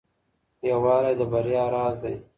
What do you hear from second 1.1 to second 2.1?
د بريا راز